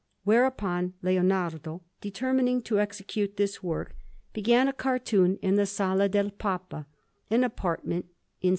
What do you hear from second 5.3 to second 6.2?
in the Sala